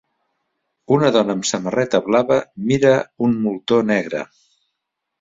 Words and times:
Una 0.95 1.11
dona 1.17 1.35
amb 1.37 1.45
samarreta 1.51 2.01
blava 2.07 2.39
mira 2.73 2.97
un 3.29 3.39
moltó 3.47 3.83
negre. 3.95 4.27